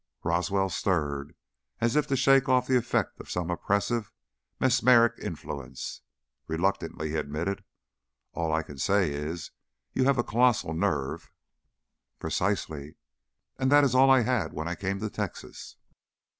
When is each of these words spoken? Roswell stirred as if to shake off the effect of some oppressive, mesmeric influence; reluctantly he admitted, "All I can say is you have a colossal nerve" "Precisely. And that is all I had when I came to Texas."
Roswell 0.23 0.67
stirred 0.67 1.35
as 1.79 1.95
if 1.95 2.07
to 2.07 2.15
shake 2.15 2.49
off 2.49 2.65
the 2.65 2.75
effect 2.75 3.19
of 3.19 3.29
some 3.29 3.51
oppressive, 3.51 4.11
mesmeric 4.59 5.13
influence; 5.21 6.01
reluctantly 6.47 7.09
he 7.11 7.17
admitted, 7.17 7.63
"All 8.33 8.51
I 8.51 8.63
can 8.63 8.79
say 8.79 9.11
is 9.11 9.51
you 9.93 10.05
have 10.05 10.17
a 10.17 10.23
colossal 10.23 10.73
nerve" 10.73 11.29
"Precisely. 12.19 12.95
And 13.59 13.71
that 13.71 13.83
is 13.83 13.93
all 13.93 14.09
I 14.09 14.21
had 14.21 14.53
when 14.53 14.67
I 14.67 14.73
came 14.73 14.99
to 15.01 15.09
Texas." 15.11 15.75